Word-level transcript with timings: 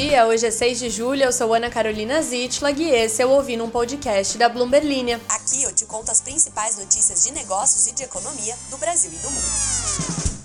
dia, 0.00 0.28
hoje 0.28 0.46
é 0.46 0.50
6 0.52 0.78
de 0.78 0.90
julho, 0.90 1.24
eu 1.24 1.32
sou 1.32 1.52
Ana 1.52 1.68
Carolina 1.68 2.22
Zitlag 2.22 2.80
e 2.80 2.88
esse 2.88 3.20
é 3.20 3.26
o 3.26 3.30
Ouvindo 3.30 3.64
um 3.64 3.70
Podcast 3.70 4.38
da 4.38 4.48
Bloomberg 4.48 4.86
Linha. 4.86 5.20
Aqui 5.28 5.64
eu 5.64 5.74
te 5.74 5.84
conto 5.86 6.08
as 6.08 6.20
principais 6.20 6.78
notícias 6.78 7.24
de 7.24 7.32
negócios 7.32 7.88
e 7.88 7.94
de 7.96 8.04
economia 8.04 8.54
do 8.70 8.78
Brasil 8.78 9.10
e 9.12 9.16
do 9.16 9.28
mundo. 9.28 10.38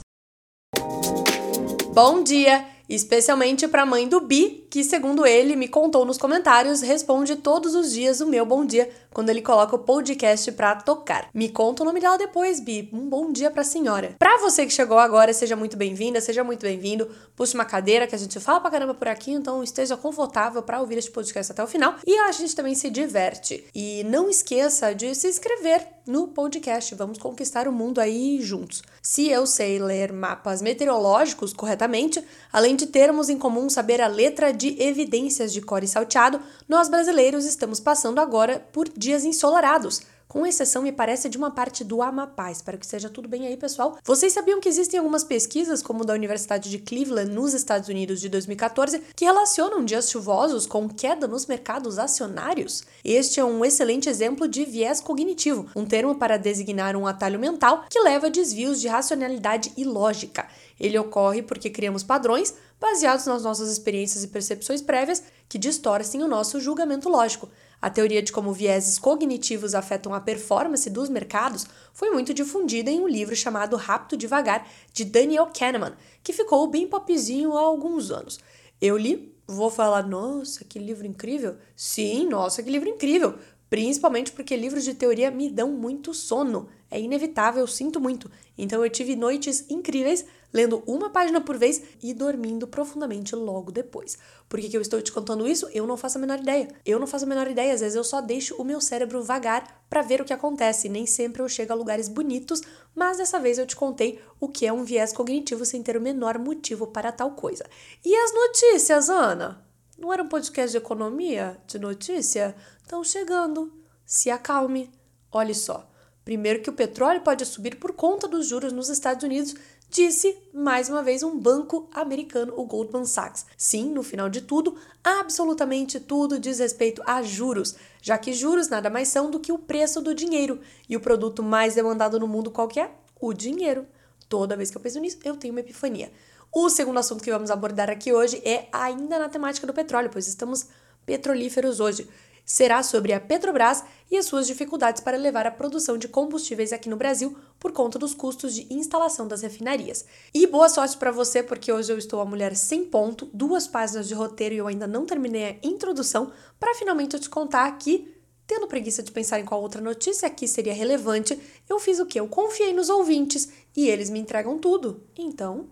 Bom 1.93 2.23
dia! 2.23 2.73
especialmente 2.89 3.67
para 3.67 3.83
a 3.83 3.85
mãe 3.85 4.07
do 4.07 4.21
Bi, 4.21 4.62
que, 4.73 4.83
segundo 4.83 5.23
ele, 5.23 5.55
me 5.55 5.67
contou 5.67 6.03
nos 6.03 6.17
comentários, 6.17 6.81
responde 6.81 7.35
todos 7.35 7.75
os 7.75 7.91
dias 7.91 8.21
o 8.21 8.25
meu 8.25 8.43
bom 8.43 8.65
dia 8.65 8.89
quando 9.11 9.29
ele 9.29 9.39
coloca 9.39 9.75
o 9.75 9.79
podcast 9.79 10.51
para 10.53 10.75
tocar. 10.77 11.29
Me 11.31 11.47
conta 11.47 11.83
o 11.83 11.85
nome 11.85 11.99
dela 11.99 12.17
depois, 12.17 12.59
Bi. 12.59 12.89
Um 12.91 13.07
bom 13.07 13.31
dia 13.31 13.51
para 13.51 13.61
a 13.61 13.65
senhora. 13.65 14.15
Para 14.17 14.39
você 14.39 14.65
que 14.65 14.73
chegou 14.73 14.97
agora, 14.97 15.31
seja 15.31 15.55
muito 15.55 15.77
bem-vinda, 15.77 16.19
seja 16.19 16.43
muito 16.43 16.63
bem-vindo. 16.63 17.07
Puxe 17.35 17.53
uma 17.53 17.65
cadeira 17.65 18.07
que 18.07 18.15
a 18.15 18.17
gente 18.17 18.39
fala 18.39 18.59
pra 18.59 18.71
caramba 18.71 18.95
por 18.95 19.07
aqui, 19.07 19.31
então 19.31 19.63
esteja 19.63 19.95
confortável 19.95 20.63
para 20.63 20.81
ouvir 20.81 20.97
este 20.97 21.11
podcast 21.11 21.51
até 21.51 21.63
o 21.63 21.67
final 21.67 21.93
e 22.07 22.17
a 22.17 22.31
gente 22.31 22.55
também 22.55 22.73
se 22.73 22.89
diverte. 22.89 23.65
E 23.75 24.03
não 24.05 24.27
esqueça 24.27 24.95
de 24.95 25.13
se 25.13 25.27
inscrever 25.27 25.87
no 26.05 26.29
podcast. 26.29 26.95
Vamos 26.95 27.19
conquistar 27.19 27.67
o 27.67 27.71
mundo 27.71 28.01
aí 28.01 28.41
juntos. 28.41 28.81
Se 29.01 29.29
eu 29.29 29.45
sei 29.45 29.79
ler 29.79 30.11
mapas 30.11 30.61
meteorológicos 30.61 31.53
corretamente, 31.53 32.23
além 32.51 32.75
de 32.75 32.87
termos 32.87 33.29
em 33.29 33.37
comum 33.37 33.69
saber 33.69 34.01
a 34.01 34.07
letra 34.07 34.51
de 34.51 34.62
evidências 34.79 35.51
de 35.53 35.61
core 35.61 35.87
salteado, 35.87 36.39
nós 36.67 36.89
brasileiros 36.89 37.45
estamos 37.45 37.79
passando 37.79 38.19
agora 38.19 38.59
por 38.71 38.87
dias 38.89 39.23
ensolarados 39.23 40.01
com 40.33 40.47
exceção, 40.47 40.81
me 40.81 40.91
parece, 40.91 41.29
de 41.29 41.37
uma 41.37 41.51
parte 41.51 41.83
do 41.83 42.01
Amapá. 42.01 42.51
Espero 42.51 42.79
que 42.79 42.87
seja 42.87 43.07
tudo 43.07 43.29
bem 43.29 43.45
aí, 43.45 43.55
pessoal. 43.55 43.99
Vocês 44.03 44.33
sabiam 44.33 44.59
que 44.59 44.67
existem 44.67 44.97
algumas 44.97 45.23
pesquisas, 45.23 45.83
como 45.83 46.03
da 46.03 46.15
Universidade 46.15 46.71
de 46.71 46.79
Cleveland, 46.79 47.31
nos 47.31 47.53
Estados 47.53 47.87
Unidos, 47.87 48.19
de 48.19 48.29
2014, 48.29 49.03
que 49.15 49.25
relacionam 49.25 49.85
dias 49.85 50.09
chuvosos 50.09 50.65
com 50.65 50.89
queda 50.89 51.27
nos 51.27 51.45
mercados 51.45 51.99
acionários? 51.99 52.83
Este 53.05 53.39
é 53.39 53.45
um 53.45 53.63
excelente 53.63 54.09
exemplo 54.09 54.47
de 54.47 54.65
viés 54.65 54.99
cognitivo, 54.99 55.67
um 55.75 55.85
termo 55.85 56.15
para 56.15 56.35
designar 56.35 56.95
um 56.95 57.05
atalho 57.05 57.39
mental 57.39 57.85
que 57.87 57.99
leva 57.99 58.25
a 58.25 58.31
desvios 58.31 58.81
de 58.81 58.87
racionalidade 58.87 59.71
e 59.77 59.83
lógica. 59.83 60.47
Ele 60.79 60.97
ocorre 60.97 61.43
porque 61.43 61.69
criamos 61.69 62.01
padrões 62.01 62.55
baseados 62.81 63.27
nas 63.27 63.43
nossas 63.43 63.69
experiências 63.69 64.23
e 64.23 64.27
percepções 64.29 64.81
prévias 64.81 65.21
que 65.47 65.59
distorcem 65.59 66.23
o 66.23 66.27
nosso 66.27 66.59
julgamento 66.59 67.07
lógico. 67.07 67.47
A 67.83 67.89
teoria 67.89 68.23
de 68.23 68.31
como 68.31 68.53
vieses 68.53 68.97
cognitivos 68.97 69.75
afetam 69.75 70.13
a 70.13 70.21
performance 70.21 70.89
dos 70.89 71.09
mercados 71.09 71.67
foi 71.91 72.11
muito 72.11 72.33
difundida 72.33 72.89
em 72.89 73.01
um 73.01 73.09
livro 73.09 73.35
chamado 73.35 73.75
Rápido 73.75 74.15
Devagar, 74.15 74.65
de 74.93 75.03
Daniel 75.03 75.47
Kahneman, 75.47 75.91
que 76.23 76.31
ficou 76.31 76.65
bem 76.65 76.87
popzinho 76.87 77.57
há 77.57 77.59
alguns 77.59 78.09
anos. 78.09 78.39
Eu 78.79 78.95
li, 78.95 79.35
vou 79.45 79.69
falar, 79.69 80.07
nossa, 80.07 80.63
que 80.63 80.79
livro 80.79 81.05
incrível? 81.05 81.57
Sim, 81.75 82.29
nossa, 82.29 82.63
que 82.63 82.69
livro 82.69 82.87
incrível! 82.87 83.37
Principalmente 83.73 84.31
porque 84.31 84.55
livros 84.55 84.83
de 84.83 84.93
teoria 84.93 85.31
me 85.31 85.49
dão 85.49 85.71
muito 85.71 86.13
sono. 86.13 86.69
É 86.91 87.01
inevitável, 87.01 87.65
sinto 87.65 87.99
muito. 87.99 88.29
Então 88.55 88.85
eu 88.85 88.87
tive 88.91 89.15
noites 89.15 89.65
incríveis 89.67 90.23
lendo 90.53 90.83
uma 90.85 91.09
página 91.09 91.41
por 91.41 91.57
vez 91.57 91.81
e 91.99 92.13
dormindo 92.13 92.67
profundamente 92.67 93.35
logo 93.35 93.71
depois. 93.71 94.15
Por 94.47 94.59
que, 94.59 94.69
que 94.69 94.77
eu 94.77 94.81
estou 94.81 95.01
te 95.01 95.11
contando 95.11 95.47
isso? 95.47 95.67
Eu 95.73 95.87
não 95.87 95.97
faço 95.97 96.19
a 96.19 96.21
menor 96.21 96.37
ideia. 96.37 96.67
Eu 96.85 96.99
não 96.99 97.07
faço 97.07 97.25
a 97.25 97.27
menor 97.27 97.49
ideia. 97.49 97.73
Às 97.73 97.81
vezes 97.81 97.95
eu 97.95 98.03
só 98.03 98.21
deixo 98.21 98.53
o 98.61 98.63
meu 98.63 98.79
cérebro 98.79 99.23
vagar 99.23 99.83
para 99.89 100.03
ver 100.03 100.21
o 100.21 100.25
que 100.25 100.33
acontece. 100.33 100.87
Nem 100.87 101.07
sempre 101.07 101.41
eu 101.41 101.49
chego 101.49 101.73
a 101.73 101.75
lugares 101.75 102.07
bonitos, 102.07 102.61
mas 102.93 103.17
dessa 103.17 103.39
vez 103.39 103.57
eu 103.57 103.65
te 103.65 103.75
contei 103.75 104.21
o 104.39 104.47
que 104.47 104.67
é 104.67 104.71
um 104.71 104.83
viés 104.83 105.11
cognitivo 105.11 105.65
sem 105.65 105.81
ter 105.81 105.97
o 105.97 106.01
menor 106.01 106.37
motivo 106.37 106.85
para 106.85 107.11
tal 107.11 107.31
coisa. 107.31 107.65
E 108.05 108.15
as 108.15 108.31
notícias, 108.35 109.09
Ana? 109.09 109.63
Não 109.97 110.11
era 110.11 110.21
um 110.21 110.27
podcast 110.27 110.71
de 110.71 110.77
economia? 110.77 111.57
De 111.65 111.79
notícia? 111.79 112.55
Estão 112.83 113.03
chegando. 113.03 113.71
Se 114.05 114.29
acalme. 114.29 114.91
Olhe 115.31 115.55
só. 115.55 115.89
Primeiro 116.23 116.61
que 116.61 116.69
o 116.69 116.73
petróleo 116.73 117.21
pode 117.21 117.45
subir 117.45 117.77
por 117.77 117.93
conta 117.93 118.27
dos 118.27 118.45
juros 118.45 118.71
nos 118.71 118.89
Estados 118.89 119.23
Unidos, 119.23 119.55
disse 119.89 120.37
mais 120.53 120.89
uma 120.89 121.01
vez 121.01 121.23
um 121.23 121.37
banco 121.37 121.89
americano, 121.93 122.53
o 122.55 122.65
Goldman 122.65 123.05
Sachs. 123.05 123.45
Sim, 123.57 123.89
no 123.89 124.03
final 124.03 124.29
de 124.29 124.41
tudo, 124.41 124.77
absolutamente 125.03 125.99
tudo 125.99 126.39
diz 126.39 126.59
respeito 126.59 127.01
a 127.05 127.21
juros, 127.21 127.75
já 128.01 128.17
que 128.17 128.31
juros 128.31 128.69
nada 128.69 128.89
mais 128.89 129.07
são 129.07 129.31
do 129.31 129.39
que 129.39 129.51
o 129.51 129.57
preço 129.57 130.01
do 130.01 130.13
dinheiro. 130.13 130.59
E 130.87 130.95
o 130.95 131.01
produto 131.01 131.41
mais 131.41 131.75
demandado 131.75 132.19
no 132.19 132.27
mundo 132.27 132.51
qual 132.51 132.69
é? 132.77 132.91
O 133.19 133.33
dinheiro. 133.33 133.87
Toda 134.29 134.57
vez 134.57 134.69
que 134.69 134.77
eu 134.77 134.81
penso 134.81 134.99
nisso, 134.99 135.19
eu 135.23 135.35
tenho 135.35 135.53
uma 135.53 135.61
epifania. 135.61 136.11
O 136.51 136.69
segundo 136.69 136.99
assunto 136.99 137.23
que 137.23 137.31
vamos 137.31 137.49
abordar 137.49 137.89
aqui 137.89 138.13
hoje 138.13 138.41
é 138.45 138.67
ainda 138.71 139.19
na 139.19 139.27
temática 139.27 139.65
do 139.65 139.73
petróleo, 139.73 140.09
pois 140.11 140.27
estamos 140.27 140.67
petrolíferos 141.05 141.79
hoje 141.79 142.07
será 142.45 142.83
sobre 142.83 143.13
a 143.13 143.19
Petrobras 143.19 143.83
e 144.11 144.17
as 144.17 144.25
suas 144.25 144.47
dificuldades 144.47 145.01
para 145.01 145.17
levar 145.17 145.45
a 145.47 145.51
produção 145.51 145.97
de 145.97 146.07
combustíveis 146.07 146.73
aqui 146.73 146.89
no 146.89 146.97
Brasil 146.97 147.37
por 147.59 147.71
conta 147.71 147.97
dos 147.97 148.13
custos 148.13 148.53
de 148.53 148.71
instalação 148.73 149.27
das 149.27 149.41
refinarias. 149.41 150.05
E 150.33 150.45
boa 150.45 150.69
sorte 150.69 150.97
para 150.97 151.11
você, 151.11 151.41
porque 151.41 151.71
hoje 151.71 151.91
eu 151.91 151.97
estou 151.97 152.21
a 152.21 152.25
mulher 152.25 152.55
sem 152.55 152.85
ponto, 152.85 153.29
duas 153.33 153.67
páginas 153.67 154.07
de 154.07 154.13
roteiro 154.13 154.55
e 154.55 154.57
eu 154.57 154.67
ainda 154.67 154.87
não 154.87 155.05
terminei 155.05 155.45
a 155.45 155.67
introdução, 155.67 156.31
para 156.59 156.75
finalmente 156.75 157.15
eu 157.15 157.19
te 157.19 157.29
contar 157.29 157.71
que 157.77 158.13
Tendo 158.45 158.67
preguiça 158.67 159.01
de 159.01 159.11
pensar 159.11 159.39
em 159.39 159.45
qual 159.45 159.61
outra 159.61 159.81
notícia 159.81 160.27
aqui 160.27 160.47
seria 160.47 160.73
relevante, 160.73 161.39
eu 161.69 161.79
fiz 161.79 161.99
o 161.99 162.05
que? 162.05 162.19
Eu 162.19 162.27
confiei 162.27 162.73
nos 162.73 162.89
ouvintes 162.89 163.49
e 163.75 163.87
eles 163.87 164.09
me 164.09 164.19
entregam 164.19 164.59
tudo. 164.59 165.01
Então, 165.17 165.69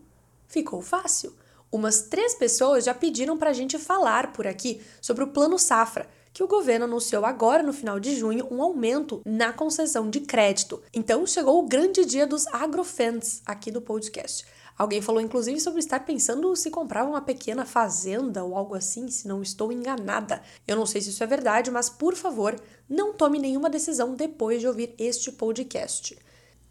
ficou 0.48 0.82
fácil. 0.82 1.36
Umas 1.70 2.04
três 2.04 2.34
pessoas 2.34 2.86
já 2.86 2.94
pediram 2.94 3.38
para 3.38 3.50
a 3.50 3.54
gente 3.54 3.78
falar 3.78 4.32
por 4.32 4.48
aqui 4.48 4.82
sobre 5.02 5.24
o 5.24 5.28
Plano 5.28 5.60
Safra, 5.60 6.10
que 6.34 6.44
o 6.44 6.48
governo 6.48 6.86
anunciou 6.86 7.26
agora 7.26 7.62
no 7.62 7.74
final 7.74 8.00
de 8.00 8.16
junho 8.16 8.48
um 8.52 8.62
aumento 8.62 9.22
na 9.26 9.52
concessão 9.52 10.10
de 10.10 10.22
crédito. 10.22 10.82
Então 10.94 11.26
chegou 11.26 11.60
o 11.60 11.68
grande 11.68 12.06
dia 12.06 12.26
dos 12.26 12.48
agrofans 12.48 13.42
aqui 13.46 13.72
do 13.72 13.82
podcast. 13.82 14.46
Alguém 14.78 15.02
falou 15.02 15.22
inclusive 15.22 15.60
sobre 15.60 15.80
estar 15.80 16.00
pensando 16.00 16.56
se 16.56 16.72
comprava 16.72 17.10
uma 17.10 17.22
pequena 17.22 17.66
fazenda 17.66 18.44
ou 18.44 18.56
algo 18.56 18.74
assim, 18.74 19.10
se 19.10 19.28
não 19.28 19.42
estou 19.42 19.72
enganada. 19.72 20.42
Eu 20.68 20.76
não 20.76 20.86
sei 20.86 21.02
se 21.02 21.10
isso 21.10 21.24
é 21.24 21.28
verdade, 21.28 21.70
mas 21.70 21.90
por 21.90 22.16
favor, 22.16 22.60
não 22.90 23.14
tome 23.14 23.38
nenhuma 23.38 23.70
decisão 23.70 24.16
depois 24.16 24.60
de 24.60 24.68
ouvir 24.68 24.96
este 24.98 25.32
podcast. 25.32 26.18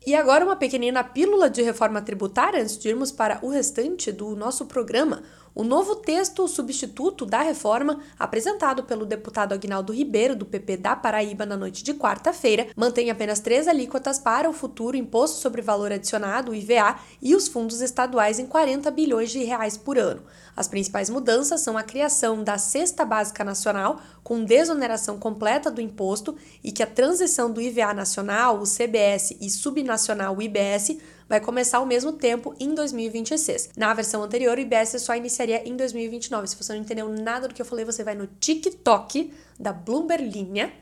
E 0.05 0.15
agora 0.15 0.45
uma 0.45 0.57
pequenina 0.57 1.05
pílula 1.05 1.51
de 1.51 1.63
reforma 1.63 2.01
tributária 2.01 2.63
antes 2.63 2.79
de 2.79 2.89
irmos 2.89 3.13
para 3.13 3.39
o 3.43 3.51
restante 3.51 4.11
do 4.11 4.35
nosso 4.35 4.65
programa. 4.65 5.23
O 5.53 5.65
novo 5.65 5.97
texto 5.97 6.47
substituto 6.47 7.27
da 7.27 7.43
reforma, 7.43 7.99
apresentado 8.17 8.85
pelo 8.85 9.05
deputado 9.05 9.53
Agnaldo 9.53 9.93
Ribeiro, 9.93 10.37
do 10.37 10.47
PP 10.47 10.77
da 10.77 10.95
Paraíba, 10.95 11.45
na 11.45 11.57
noite 11.57 11.83
de 11.83 11.93
quarta-feira, 11.93 12.69
mantém 12.77 13.11
apenas 13.11 13.41
três 13.41 13.67
alíquotas 13.67 14.19
para 14.19 14.49
o 14.49 14.53
futuro 14.53 14.97
Imposto 14.97 15.41
sobre 15.41 15.61
Valor 15.61 15.91
Adicionado, 15.91 16.55
IVA, 16.55 16.97
e 17.21 17.35
os 17.35 17.49
fundos 17.49 17.81
estaduais 17.81 18.39
em 18.39 18.47
40 18.47 18.91
bilhões 18.93 19.31
de 19.31 19.43
reais 19.43 19.77
por 19.77 19.99
ano. 19.99 20.23
As 20.57 20.69
principais 20.69 21.11
mudanças 21.11 21.63
são 21.63 21.77
a 21.77 21.83
criação 21.83 22.45
da 22.45 22.57
Cesta 22.57 23.05
Básica 23.05 23.43
Nacional, 23.43 24.01
com 24.23 24.45
desoneração 24.45 25.19
completa 25.19 25.69
do 25.69 25.81
imposto, 25.81 26.37
e 26.63 26.71
que 26.71 26.83
a 26.83 26.87
transição 26.87 27.51
do 27.51 27.61
IVA 27.61 27.93
nacional, 27.93 28.61
o 28.61 28.65
CBS 28.65 29.37
e 29.41 29.51
subnacional, 29.51 30.37
o 30.37 30.43
IBS, 30.43 30.97
vai 31.31 31.41
começar 31.41 31.79
ao 31.79 31.87
mesmo 31.87 32.13
tempo 32.13 32.53
em 32.59 32.75
2026. 32.75 33.71
Na 33.77 33.95
versão 33.95 34.21
anterior, 34.21 34.59
o 34.59 34.61
IBS 34.61 35.01
só 35.01 35.15
iniciaria 35.15 35.63
em 35.67 35.77
2029. 35.77 36.49
Se 36.49 36.57
você 36.57 36.73
não 36.73 36.81
entendeu 36.81 37.09
nada 37.09 37.47
do 37.47 37.55
que 37.55 37.63
eu 37.63 37.67
falei, 37.67 37.85
você 37.85 38.03
vai 38.03 38.17
no 38.17 38.27
TikTok 38.27 39.33
da 39.57 39.73
Bloomberg 39.73 40.29
Linha 40.29 40.73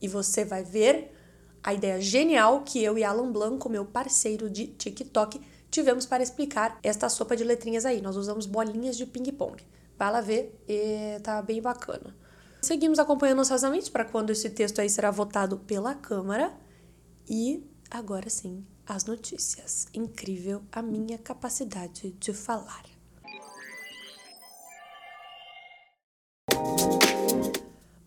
e 0.00 0.08
você 0.08 0.46
vai 0.46 0.64
ver 0.64 1.12
a 1.62 1.74
ideia 1.74 2.00
genial 2.00 2.62
que 2.62 2.82
eu 2.82 2.96
e 2.96 3.04
Alan 3.04 3.30
Blanco, 3.30 3.68
meu 3.68 3.84
parceiro 3.84 4.48
de 4.48 4.68
TikTok, 4.68 5.42
tivemos 5.70 6.06
para 6.06 6.22
explicar 6.22 6.78
esta 6.82 7.10
sopa 7.10 7.36
de 7.36 7.44
letrinhas 7.44 7.84
aí. 7.84 8.00
Nós 8.00 8.16
usamos 8.16 8.46
bolinhas 8.46 8.96
de 8.96 9.04
ping-pong. 9.04 9.62
Vai 9.98 10.10
lá 10.10 10.22
ver, 10.22 10.58
e 10.66 11.20
tá 11.22 11.42
bem 11.42 11.60
bacana. 11.60 12.16
Seguimos 12.62 12.98
acompanhando 12.98 13.40
ansiosamente 13.40 13.90
para 13.90 14.06
quando 14.06 14.30
esse 14.30 14.48
texto 14.48 14.80
aí 14.80 14.88
será 14.88 15.10
votado 15.10 15.58
pela 15.58 15.94
Câmara. 15.94 16.50
E 17.28 17.62
agora 17.90 18.30
sim, 18.30 18.64
as 18.88 19.04
notícias. 19.04 19.86
Incrível 19.92 20.62
a 20.72 20.80
minha 20.80 21.18
capacidade 21.18 22.12
de 22.12 22.32
falar. 22.32 22.84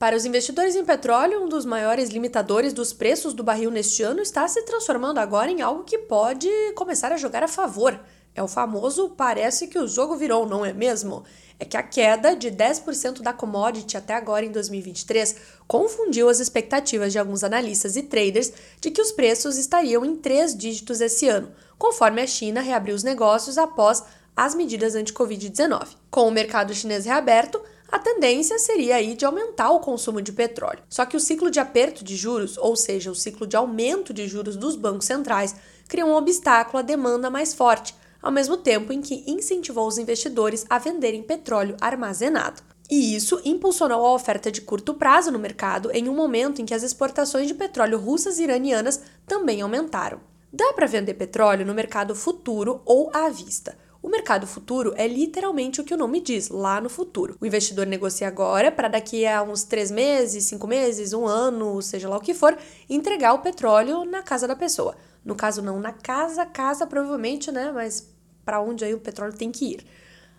Para 0.02 0.16
os 0.16 0.26
investidores 0.26 0.76
em 0.76 0.84
petróleo, 0.84 1.44
um 1.44 1.48
dos 1.48 1.64
maiores 1.64 2.10
limitadores 2.10 2.74
dos 2.74 2.92
preços 2.92 3.36
do 3.36 3.44
barril 3.44 3.70
neste 3.70 4.02
ano 4.02 4.20
está 4.20 4.48
se 4.48 4.64
transformando 4.64 5.20
agora 5.20 5.52
em 5.52 5.62
algo 5.62 5.84
que 5.84 6.00
pode 6.00 6.50
começar 6.74 7.12
a 7.12 7.18
jogar 7.18 7.44
a 7.44 7.48
favor. 7.48 8.00
É 8.34 8.42
o 8.42 8.48
famoso 8.48 9.10
parece 9.10 9.68
que 9.68 9.80
o 9.80 9.88
jogo 9.88 10.16
virou, 10.16 10.48
não 10.48 10.66
é 10.66 10.74
mesmo? 10.74 11.24
é 11.62 11.66
que 11.66 11.78
a 11.78 11.84
queda 11.84 12.36
de 12.36 12.50
10% 12.50 13.22
da 13.22 13.32
commodity 13.32 13.96
até 13.96 14.16
agora 14.16 14.44
em 14.44 14.52
2023 14.52 15.36
confundiu 15.68 16.28
as 16.28 16.40
expectativas 16.40 17.12
de 17.12 17.20
alguns 17.20 17.44
analistas 17.44 17.96
e 17.96 18.02
traders 18.02 18.52
de 18.80 18.90
que 18.90 19.00
os 19.00 19.12
preços 19.12 19.60
estariam 19.60 20.04
em 20.04 20.16
três 20.16 20.58
dígitos 20.58 21.00
esse 21.00 21.28
ano, 21.28 21.52
conforme 21.78 22.20
a 22.20 22.26
China 22.26 22.62
reabriu 22.62 22.96
os 22.96 23.04
negócios 23.04 23.60
após 23.60 24.04
as 24.36 24.56
medidas 24.56 24.96
anti-Covid-19. 24.96 25.90
Com 26.10 26.28
o 26.28 26.32
mercado 26.32 26.74
chinês 26.74 27.06
reaberto, 27.06 27.62
a 27.92 28.00
tendência 28.00 28.58
seria 28.58 28.96
aí 28.96 29.14
de 29.14 29.24
aumentar 29.24 29.70
o 29.70 29.82
consumo 29.82 30.20
de 30.20 30.32
petróleo. 30.32 30.82
Só 30.90 31.06
que 31.06 31.16
o 31.16 31.20
ciclo 31.20 31.52
de 31.52 31.60
aperto 31.60 32.04
de 32.04 32.16
juros, 32.16 32.58
ou 32.58 32.76
seja, 32.76 33.12
o 33.12 33.16
ciclo 33.16 33.46
de 33.46 33.56
aumento 33.56 34.12
de 34.12 34.28
juros 34.28 34.56
dos 34.56 34.76
bancos 34.76 35.06
centrais, 35.06 35.56
cria 35.88 36.08
um 36.08 36.16
obstáculo 36.16 36.80
à 36.80 36.82
demanda 36.82 37.30
mais 37.30 37.54
forte, 37.54 37.94
ao 38.22 38.32
mesmo 38.32 38.58
tempo 38.58 38.94
em 38.94 39.02
que 39.02 39.24
incentivou 39.28 39.88
os 39.88 39.98
investidores 39.98 40.66
a 40.70 40.78
venderem 40.78 41.24
petróleo 41.24 41.76
armazenado. 41.82 42.62
E 42.90 43.16
isso 43.16 43.42
impulsionou 43.46 44.06
a 44.06 44.14
oferta 44.14 44.52
de 44.52 44.62
curto 44.62 44.94
prazo 44.94 45.32
no 45.32 45.40
mercado 45.40 45.90
em 45.94 46.10
um 46.10 46.14
momento 46.14 46.62
em 46.62 46.66
que 46.66 46.74
as 46.74 46.84
exportações 46.84 47.48
de 47.48 47.54
petróleo 47.54 47.98
russas 47.98 48.38
e 48.38 48.44
iranianas 48.44 49.02
também 49.26 49.62
aumentaram. 49.62 50.20
Dá 50.52 50.74
para 50.74 50.88
vender 50.88 51.14
petróleo 51.14 51.66
no 51.66 51.74
mercado 51.74 52.14
futuro 52.14 52.82
ou 52.86 53.10
à 53.14 53.30
vista. 53.30 53.78
O 54.04 54.10
mercado 54.10 54.48
futuro 54.48 54.94
é 54.98 55.08
literalmente 55.08 55.80
o 55.80 55.84
que 55.84 55.94
o 55.94 55.98
nome 55.98 56.20
diz, 56.20 56.50
lá 56.50 56.82
no 56.82 56.90
futuro. 56.90 57.38
O 57.40 57.46
investidor 57.46 57.86
negocia 57.86 58.28
agora 58.28 58.72
para 58.72 58.88
daqui 58.88 59.28
a 59.28 59.44
uns 59.44 59.64
três 59.64 59.92
meses, 59.92 60.46
cinco 60.46 60.68
meses, 60.68 61.14
um 61.14 61.28
ano, 61.28 61.82
seja 61.82 62.10
lá 62.10 62.18
o 62.18 62.22
que 62.22 62.34
for, 62.34 62.58
entregar 62.90 63.34
o 63.34 63.40
petróleo 63.40 64.04
na 64.04 64.24
casa 64.24 64.48
da 64.48 64.56
pessoa. 64.56 64.96
No 65.24 65.36
caso, 65.36 65.62
não 65.62 65.80
na 65.80 65.92
casa, 65.92 66.46
casa 66.46 66.88
provavelmente, 66.88 67.52
né? 67.52 67.72
Mas 67.72 68.10
para 68.44 68.62
onde 68.62 68.84
aí 68.84 68.94
o 68.94 69.00
petróleo 69.00 69.34
tem 69.34 69.52
que 69.52 69.66
ir. 69.74 69.86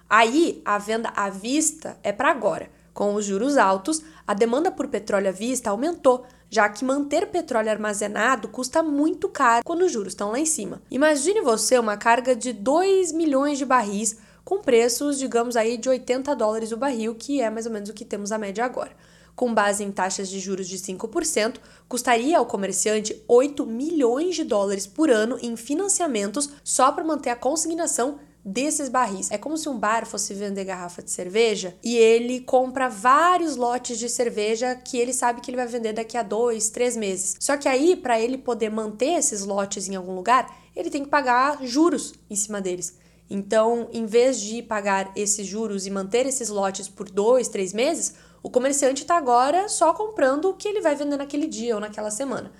Aí, 0.08 0.60
a 0.64 0.76
venda 0.76 1.10
à 1.16 1.30
vista 1.30 1.96
é 2.02 2.12
para 2.12 2.30
agora. 2.30 2.68
Com 2.92 3.14
os 3.14 3.24
juros 3.24 3.56
altos, 3.56 4.02
a 4.26 4.34
demanda 4.34 4.70
por 4.70 4.88
petróleo 4.88 5.28
à 5.28 5.32
vista 5.32 5.70
aumentou, 5.70 6.26
já 6.50 6.68
que 6.68 6.84
manter 6.84 7.28
petróleo 7.28 7.70
armazenado 7.70 8.48
custa 8.48 8.82
muito 8.82 9.28
caro 9.28 9.64
quando 9.64 9.82
os 9.82 9.92
juros 9.92 10.12
estão 10.12 10.32
lá 10.32 10.38
em 10.38 10.44
cima. 10.44 10.82
Imagine 10.90 11.40
você 11.40 11.78
uma 11.78 11.96
carga 11.96 12.36
de 12.36 12.52
2 12.52 13.12
milhões 13.12 13.56
de 13.56 13.64
barris 13.64 14.18
com 14.44 14.60
preços, 14.60 15.18
digamos 15.18 15.56
aí, 15.56 15.78
de 15.78 15.88
80 15.88 16.36
dólares 16.36 16.72
o 16.72 16.76
barril, 16.76 17.14
que 17.14 17.40
é 17.40 17.48
mais 17.48 17.64
ou 17.64 17.72
menos 17.72 17.88
o 17.88 17.94
que 17.94 18.04
temos 18.04 18.32
a 18.32 18.38
média 18.38 18.64
agora. 18.64 18.92
Com 19.34 19.52
base 19.52 19.82
em 19.82 19.90
taxas 19.90 20.28
de 20.28 20.38
juros 20.38 20.68
de 20.68 20.78
5%, 20.78 21.56
custaria 21.88 22.38
ao 22.38 22.46
comerciante 22.46 23.22
8 23.26 23.64
milhões 23.66 24.36
de 24.36 24.44
dólares 24.44 24.86
por 24.86 25.10
ano 25.10 25.38
em 25.40 25.56
financiamentos 25.56 26.50
só 26.62 26.92
para 26.92 27.04
manter 27.04 27.30
a 27.30 27.36
consignação 27.36 28.18
desses 28.44 28.88
barris. 28.88 29.30
É 29.30 29.38
como 29.38 29.56
se 29.56 29.68
um 29.68 29.78
bar 29.78 30.06
fosse 30.06 30.34
vender 30.34 30.64
garrafa 30.64 31.02
de 31.02 31.10
cerveja 31.10 31.76
e 31.82 31.96
ele 31.96 32.40
compra 32.40 32.88
vários 32.88 33.56
lotes 33.56 33.98
de 33.98 34.08
cerveja 34.08 34.74
que 34.74 34.98
ele 34.98 35.12
sabe 35.12 35.40
que 35.40 35.50
ele 35.50 35.56
vai 35.56 35.66
vender 35.66 35.92
daqui 35.92 36.16
a 36.16 36.22
dois, 36.22 36.70
três 36.70 36.96
meses. 36.96 37.36
Só 37.38 37.56
que 37.56 37.68
aí, 37.68 37.96
para 37.96 38.20
ele 38.20 38.36
poder 38.36 38.70
manter 38.70 39.18
esses 39.18 39.44
lotes 39.44 39.88
em 39.88 39.94
algum 39.94 40.14
lugar, 40.14 40.54
ele 40.74 40.90
tem 40.90 41.04
que 41.04 41.10
pagar 41.10 41.64
juros 41.64 42.14
em 42.28 42.36
cima 42.36 42.60
deles. 42.60 42.96
Então, 43.30 43.88
em 43.92 44.04
vez 44.04 44.40
de 44.40 44.62
pagar 44.62 45.12
esses 45.16 45.46
juros 45.46 45.86
e 45.86 45.90
manter 45.90 46.26
esses 46.26 46.48
lotes 46.48 46.88
por 46.88 47.08
dois, 47.08 47.48
três 47.48 47.72
meses, 47.72 48.14
o 48.42 48.50
comerciante 48.50 49.02
está 49.02 49.16
agora 49.16 49.68
só 49.68 49.92
comprando 49.92 50.46
o 50.46 50.54
que 50.54 50.66
ele 50.66 50.80
vai 50.80 50.96
vender 50.96 51.16
naquele 51.16 51.46
dia 51.46 51.74
ou 51.74 51.80
naquela 51.80 52.10
semana. 52.10 52.50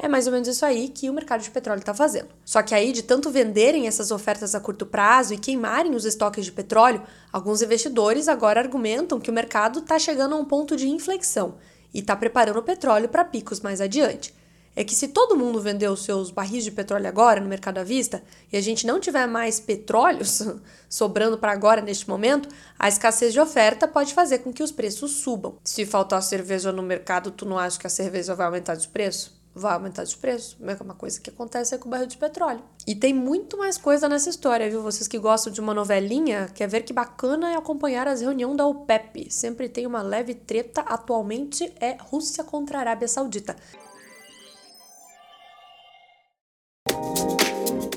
É 0.00 0.06
mais 0.06 0.26
ou 0.26 0.32
menos 0.32 0.46
isso 0.46 0.64
aí 0.64 0.88
que 0.88 1.10
o 1.10 1.12
mercado 1.12 1.42
de 1.42 1.50
petróleo 1.50 1.80
está 1.80 1.92
fazendo. 1.92 2.28
Só 2.44 2.62
que 2.62 2.72
aí, 2.72 2.92
de 2.92 3.02
tanto 3.02 3.30
venderem 3.30 3.88
essas 3.88 4.12
ofertas 4.12 4.54
a 4.54 4.60
curto 4.60 4.86
prazo 4.86 5.34
e 5.34 5.38
queimarem 5.38 5.94
os 5.94 6.04
estoques 6.04 6.44
de 6.44 6.52
petróleo, 6.52 7.02
alguns 7.32 7.62
investidores 7.62 8.28
agora 8.28 8.60
argumentam 8.60 9.18
que 9.18 9.30
o 9.30 9.34
mercado 9.34 9.80
está 9.80 9.98
chegando 9.98 10.36
a 10.36 10.38
um 10.38 10.44
ponto 10.44 10.76
de 10.76 10.88
inflexão 10.88 11.56
e 11.92 11.98
está 11.98 12.14
preparando 12.14 12.58
o 12.58 12.62
petróleo 12.62 13.08
para 13.08 13.24
picos 13.24 13.60
mais 13.60 13.80
adiante. 13.80 14.32
É 14.76 14.84
que 14.84 14.94
se 14.94 15.08
todo 15.08 15.36
mundo 15.36 15.60
vender 15.60 15.88
os 15.88 16.04
seus 16.04 16.30
barris 16.30 16.64
de 16.64 16.70
petróleo 16.70 17.08
agora 17.08 17.40
no 17.40 17.48
mercado 17.48 17.78
à 17.78 17.84
vista 17.84 18.22
e 18.52 18.56
a 18.56 18.60
gente 18.60 18.86
não 18.86 19.00
tiver 19.00 19.26
mais 19.26 19.58
petróleos 19.58 20.42
sobrando 20.88 21.36
para 21.38 21.52
agora 21.52 21.80
neste 21.80 22.08
momento, 22.08 22.48
a 22.78 22.88
escassez 22.88 23.32
de 23.32 23.40
oferta 23.40 23.88
pode 23.88 24.14
fazer 24.14 24.38
com 24.38 24.52
que 24.52 24.62
os 24.62 24.70
preços 24.70 25.10
subam. 25.12 25.58
Se 25.64 25.84
faltar 25.84 26.22
cerveja 26.22 26.70
no 26.72 26.82
mercado, 26.82 27.30
tu 27.30 27.44
não 27.44 27.58
acha 27.58 27.78
que 27.78 27.86
a 27.86 27.90
cerveja 27.90 28.34
vai 28.34 28.46
aumentar 28.46 28.76
de 28.76 28.88
preço? 28.88 29.38
vai 29.58 29.74
aumentar 29.74 30.02
os 30.02 30.14
preços. 30.14 30.56
É 30.60 30.82
uma 30.82 30.94
coisa 30.94 31.20
que 31.20 31.30
acontece 31.30 31.76
com 31.78 31.88
o 31.88 31.90
barril 31.90 32.06
de 32.06 32.16
petróleo. 32.16 32.62
E 32.86 32.94
tem 32.94 33.12
muito 33.12 33.58
mais 33.58 33.76
coisa 33.76 34.08
nessa 34.08 34.30
história, 34.30 34.70
viu? 34.70 34.82
Vocês 34.82 35.08
que 35.08 35.18
gostam 35.18 35.52
de 35.52 35.60
uma 35.60 35.74
novelinha, 35.74 36.48
quer 36.54 36.68
ver 36.68 36.82
que 36.82 36.92
bacana 36.92 37.52
é 37.52 37.56
acompanhar 37.56 38.06
as 38.06 38.20
reuniões 38.20 38.56
da 38.56 38.66
OPEP. 38.66 39.30
Sempre 39.30 39.68
tem 39.68 39.86
uma 39.86 40.00
leve 40.00 40.34
treta, 40.34 40.82
atualmente 40.82 41.72
é 41.80 41.96
Rússia 42.00 42.44
contra 42.44 42.78
a 42.78 42.80
Arábia 42.80 43.08
Saudita. 43.08 43.56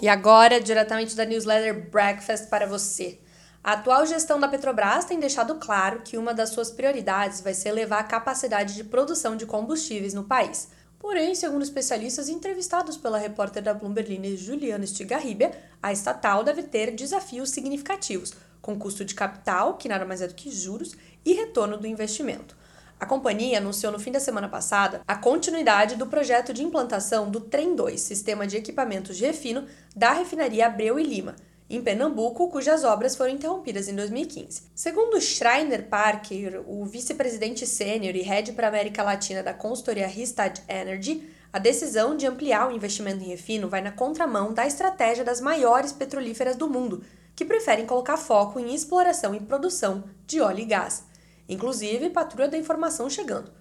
E 0.01 0.09
agora, 0.09 0.59
diretamente 0.59 1.15
da 1.15 1.25
newsletter 1.25 1.87
Breakfast 1.91 2.47
para 2.47 2.65
você. 2.65 3.19
A 3.63 3.73
atual 3.73 4.03
gestão 4.07 4.39
da 4.39 4.47
Petrobras 4.47 5.05
tem 5.05 5.19
deixado 5.19 5.53
claro 5.55 6.01
que 6.03 6.17
uma 6.17 6.33
das 6.33 6.49
suas 6.49 6.71
prioridades 6.71 7.39
vai 7.39 7.53
ser 7.53 7.69
elevar 7.69 7.99
a 7.99 8.05
capacidade 8.05 8.73
de 8.73 8.83
produção 8.83 9.35
de 9.35 9.45
combustíveis 9.45 10.15
no 10.15 10.23
país. 10.23 10.69
Porém, 10.97 11.35
segundo 11.35 11.61
especialistas 11.61 12.29
entrevistados 12.29 12.97
pela 12.97 13.19
repórter 13.19 13.61
da 13.61 13.75
Bloomberg 13.75 14.35
Juliana 14.35 14.87
Stigarribia, 14.87 15.51
a 15.83 15.93
estatal 15.93 16.43
deve 16.43 16.63
ter 16.63 16.95
desafios 16.95 17.51
significativos, 17.51 18.33
com 18.59 18.79
custo 18.79 19.05
de 19.05 19.13
capital, 19.13 19.77
que 19.77 19.87
nada 19.87 20.03
mais 20.03 20.23
é 20.23 20.27
do 20.27 20.33
que 20.33 20.49
juros, 20.49 20.95
e 21.23 21.33
retorno 21.33 21.77
do 21.77 21.85
investimento. 21.85 22.57
A 23.01 23.05
companhia 23.07 23.57
anunciou 23.57 23.91
no 23.91 23.97
fim 23.97 24.11
da 24.11 24.19
semana 24.19 24.47
passada 24.47 25.01
a 25.07 25.15
continuidade 25.15 25.95
do 25.95 26.05
projeto 26.05 26.53
de 26.53 26.61
implantação 26.61 27.31
do 27.31 27.39
Trem 27.39 27.75
2, 27.75 27.99
sistema 27.99 28.45
de 28.45 28.57
equipamentos 28.57 29.17
de 29.17 29.25
refino 29.25 29.65
da 29.95 30.13
refinaria 30.13 30.67
Abreu 30.67 30.99
e 30.99 31.03
Lima, 31.03 31.35
em 31.67 31.81
Pernambuco, 31.81 32.47
cujas 32.49 32.83
obras 32.83 33.15
foram 33.15 33.31
interrompidas 33.31 33.87
em 33.87 33.95
2015. 33.95 34.65
Segundo 34.75 35.19
Schreiner 35.19 35.87
Parker, 35.89 36.61
o 36.67 36.85
vice-presidente 36.85 37.65
sênior 37.65 38.15
e 38.15 38.21
head 38.21 38.51
para 38.51 38.67
a 38.67 38.69
América 38.69 39.01
Latina 39.01 39.41
da 39.41 39.51
consultoria 39.55 40.05
Ristad 40.05 40.59
Energy, 40.69 41.27
a 41.51 41.57
decisão 41.57 42.15
de 42.15 42.27
ampliar 42.27 42.69
o 42.69 42.75
investimento 42.75 43.23
em 43.23 43.29
refino 43.29 43.67
vai 43.67 43.81
na 43.81 43.91
contramão 43.91 44.53
da 44.53 44.67
estratégia 44.67 45.23
das 45.23 45.41
maiores 45.41 45.91
petrolíferas 45.91 46.55
do 46.55 46.69
mundo, 46.69 47.03
que 47.35 47.45
preferem 47.45 47.87
colocar 47.87 48.17
foco 48.17 48.59
em 48.59 48.75
exploração 48.75 49.33
e 49.33 49.39
produção 49.39 50.03
de 50.27 50.39
óleo 50.39 50.59
e 50.59 50.65
gás. 50.65 51.09
Inclusive, 51.47 52.09
patrulha 52.09 52.47
da 52.47 52.57
informação 52.57 53.09
chegando. 53.09 53.51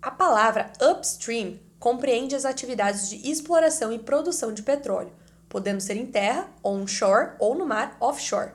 A 0.00 0.10
palavra 0.10 0.72
upstream 0.80 1.58
compreende 1.78 2.34
as 2.34 2.44
atividades 2.44 3.08
de 3.08 3.30
exploração 3.30 3.92
e 3.92 3.98
produção 3.98 4.52
de 4.52 4.62
petróleo, 4.62 5.12
podendo 5.48 5.80
ser 5.80 5.96
em 5.96 6.06
terra, 6.06 6.48
onshore 6.62 7.32
ou 7.38 7.54
no 7.54 7.66
mar, 7.66 7.96
offshore. 8.00 8.52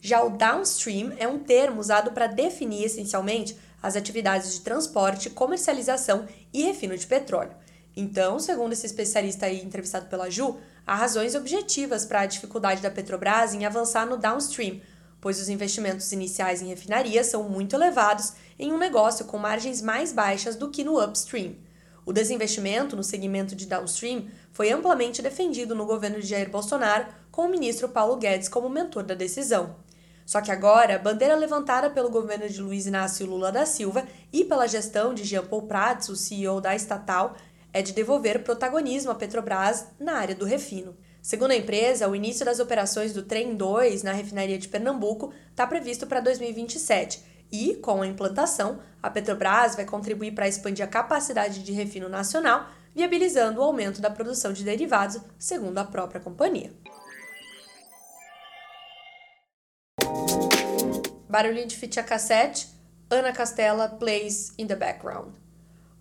Já 0.00 0.22
o 0.22 0.30
downstream 0.30 1.12
é 1.18 1.26
um 1.26 1.40
termo 1.40 1.80
usado 1.80 2.12
para 2.12 2.28
definir 2.28 2.84
essencialmente 2.84 3.58
as 3.82 3.96
atividades 3.96 4.54
de 4.54 4.60
transporte, 4.60 5.30
comercialização 5.30 6.26
e 6.52 6.62
refino 6.62 6.96
de 6.96 7.06
petróleo. 7.06 7.54
Então, 7.96 8.38
segundo 8.38 8.72
esse 8.72 8.86
especialista 8.86 9.46
aí 9.46 9.60
entrevistado 9.60 10.06
pela 10.06 10.30
Ju, 10.30 10.56
há 10.86 10.94
razões 10.94 11.34
objetivas 11.34 12.04
para 12.04 12.20
a 12.20 12.26
dificuldade 12.26 12.80
da 12.80 12.90
Petrobras 12.90 13.54
em 13.54 13.66
avançar 13.66 14.06
no 14.06 14.16
downstream, 14.16 14.80
pois 15.20 15.40
os 15.40 15.48
investimentos 15.48 16.12
iniciais 16.12 16.62
em 16.62 16.66
refinarias 16.66 17.26
são 17.26 17.48
muito 17.48 17.74
elevados 17.74 18.34
em 18.58 18.72
um 18.72 18.78
negócio 18.78 19.24
com 19.24 19.38
margens 19.38 19.82
mais 19.82 20.12
baixas 20.12 20.56
do 20.56 20.70
que 20.70 20.84
no 20.84 21.02
upstream. 21.02 21.56
O 22.04 22.12
desinvestimento 22.12 22.96
no 22.96 23.04
segmento 23.04 23.54
de 23.54 23.66
downstream 23.66 24.28
foi 24.50 24.70
amplamente 24.70 25.20
defendido 25.20 25.74
no 25.74 25.84
governo 25.84 26.20
de 26.20 26.26
Jair 26.26 26.50
Bolsonaro, 26.50 27.06
com 27.30 27.42
o 27.42 27.48
ministro 27.50 27.88
Paulo 27.88 28.16
Guedes 28.16 28.48
como 28.48 28.68
mentor 28.68 29.02
da 29.02 29.14
decisão. 29.14 29.76
Só 30.24 30.40
que 30.40 30.50
agora, 30.50 30.96
a 30.96 30.98
bandeira 30.98 31.36
levantada 31.36 31.88
pelo 31.88 32.10
governo 32.10 32.48
de 32.48 32.60
Luiz 32.60 32.86
Inácio 32.86 33.26
Lula 33.26 33.52
da 33.52 33.64
Silva 33.64 34.06
e 34.32 34.44
pela 34.44 34.66
gestão 34.66 35.14
de 35.14 35.24
Jean 35.24 35.44
Paul 35.44 35.62
Prats, 35.62 36.08
o 36.08 36.16
CEO 36.16 36.60
da 36.60 36.74
estatal, 36.74 37.36
é 37.72 37.82
de 37.82 37.92
devolver 37.92 38.42
protagonismo 38.42 39.10
à 39.10 39.14
Petrobras 39.14 39.86
na 39.98 40.14
área 40.14 40.34
do 40.34 40.44
refino. 40.44 40.96
Segundo 41.20 41.50
a 41.50 41.56
empresa, 41.56 42.08
o 42.08 42.14
início 42.14 42.44
das 42.44 42.60
operações 42.60 43.12
do 43.12 43.22
Trem 43.22 43.54
2 43.54 44.02
na 44.02 44.12
refinaria 44.12 44.58
de 44.58 44.68
Pernambuco 44.68 45.32
está 45.50 45.66
previsto 45.66 46.06
para 46.06 46.20
2027 46.20 47.22
e, 47.50 47.74
com 47.76 48.02
a 48.02 48.06
implantação, 48.06 48.80
a 49.02 49.10
Petrobras 49.10 49.74
vai 49.74 49.84
contribuir 49.84 50.32
para 50.32 50.48
expandir 50.48 50.84
a 50.84 50.88
capacidade 50.88 51.62
de 51.62 51.72
refino 51.72 52.08
nacional, 52.08 52.68
viabilizando 52.94 53.60
o 53.60 53.64
aumento 53.64 54.00
da 54.00 54.10
produção 54.10 54.52
de 54.52 54.64
derivados, 54.64 55.20
segundo 55.38 55.78
a 55.78 55.84
própria 55.84 56.20
companhia. 56.20 56.72
Barulhinho 61.28 61.66
de 61.66 61.76
fita 61.76 62.02
cassete, 62.02 62.68
Ana 63.10 63.32
Castela 63.32 63.88
plays 63.88 64.52
in 64.58 64.66
the 64.66 64.76
background. 64.76 65.34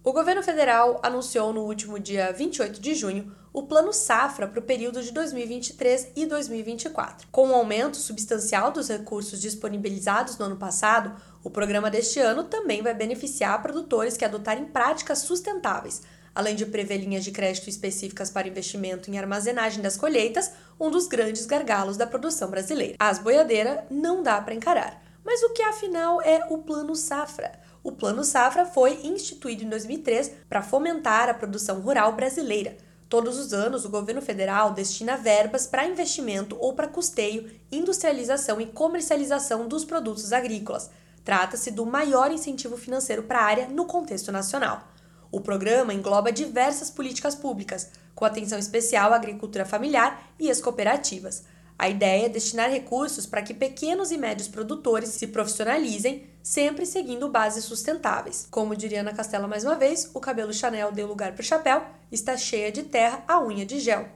O 0.03 0.13
governo 0.13 0.41
federal 0.41 0.99
anunciou 1.03 1.51
no 1.51 1.61
último 1.61 1.99
dia 1.99 2.31
28 2.31 2.79
de 2.79 2.95
junho 2.95 3.35
o 3.51 3.63
Plano 3.63 3.91
Safra 3.91 4.47
para 4.47 4.59
o 4.59 4.63
período 4.63 5.01
de 5.01 5.11
2023 5.11 6.11
e 6.15 6.25
2024. 6.25 7.27
Com 7.31 7.47
o 7.47 7.51
um 7.51 7.55
aumento 7.55 7.97
substancial 7.97 8.71
dos 8.71 8.87
recursos 8.87 9.41
disponibilizados 9.41 10.37
no 10.37 10.45
ano 10.45 10.55
passado, 10.55 11.15
o 11.43 11.49
programa 11.49 11.89
deste 11.89 12.19
ano 12.19 12.43
também 12.43 12.81
vai 12.81 12.93
beneficiar 12.93 13.61
produtores 13.61 14.15
que 14.15 14.23
adotarem 14.23 14.65
práticas 14.65 15.19
sustentáveis, 15.19 16.03
além 16.33 16.55
de 16.55 16.67
prever 16.67 16.97
linhas 16.97 17.23
de 17.23 17.31
crédito 17.31 17.67
específicas 17.67 18.29
para 18.29 18.47
investimento 18.47 19.09
em 19.09 19.17
armazenagem 19.17 19.81
das 19.81 19.97
colheitas, 19.97 20.51
um 20.79 20.91
dos 20.91 21.07
grandes 21.07 21.45
gargalos 21.45 21.97
da 21.97 22.05
produção 22.05 22.49
brasileira. 22.49 22.95
As 22.99 23.17
boiadeiras 23.17 23.79
não 23.89 24.21
dá 24.21 24.39
para 24.39 24.53
encarar. 24.53 25.01
Mas 25.25 25.43
o 25.43 25.49
que 25.49 25.63
afinal 25.63 26.21
é 26.21 26.45
o 26.49 26.59
Plano 26.59 26.95
Safra? 26.95 27.59
O 27.87 27.91
Plano 27.93 28.21
Safra 28.21 28.65
foi 28.65 28.99
instituído 29.01 29.63
em 29.63 29.69
2003 29.69 30.33
para 30.49 30.61
fomentar 30.61 31.29
a 31.29 31.33
produção 31.33 31.79
rural 31.79 32.11
brasileira. 32.17 32.75
Todos 33.07 33.39
os 33.39 33.53
anos, 33.53 33.85
o 33.85 33.89
governo 33.89 34.21
federal 34.21 34.73
destina 34.73 35.15
verbas 35.15 35.65
para 35.65 35.87
investimento 35.87 36.57
ou 36.59 36.73
para 36.73 36.89
custeio, 36.89 37.49
industrialização 37.71 38.59
e 38.59 38.65
comercialização 38.65 39.69
dos 39.69 39.85
produtos 39.85 40.33
agrícolas. 40.33 40.89
Trata-se 41.23 41.71
do 41.71 41.85
maior 41.85 42.29
incentivo 42.29 42.75
financeiro 42.75 43.23
para 43.23 43.39
a 43.39 43.45
área 43.45 43.67
no 43.69 43.85
contexto 43.85 44.33
nacional. 44.33 44.85
O 45.31 45.39
programa 45.39 45.93
engloba 45.93 46.29
diversas 46.29 46.89
políticas 46.89 47.35
públicas, 47.35 47.89
com 48.13 48.25
atenção 48.25 48.59
especial 48.59 49.13
à 49.13 49.15
agricultura 49.15 49.65
familiar 49.65 50.33
e 50.37 50.51
às 50.51 50.59
cooperativas. 50.59 51.45
A 51.79 51.87
ideia 51.87 52.25
é 52.25 52.29
destinar 52.29 52.71
recursos 52.71 53.27
para 53.27 53.43
que 53.43 53.53
pequenos 53.53 54.11
e 54.11 54.17
médios 54.17 54.47
produtores 54.47 55.09
se 55.09 55.27
profissionalizem, 55.27 56.27
sempre 56.41 56.87
seguindo 56.87 57.29
bases 57.29 57.65
sustentáveis. 57.65 58.47
Como 58.49 58.75
diria 58.75 59.01
Ana 59.01 59.13
Castela 59.13 59.47
mais 59.47 59.63
uma 59.63 59.75
vez, 59.75 60.09
o 60.13 60.19
cabelo 60.19 60.51
Chanel 60.51 60.91
deu 60.91 61.05
lugar 61.05 61.33
para 61.33 61.41
o 61.41 61.45
chapéu, 61.45 61.83
está 62.11 62.35
cheia 62.35 62.71
de 62.71 62.83
terra 62.83 63.23
a 63.27 63.39
unha 63.43 63.65
de 63.65 63.79
gel. 63.79 64.07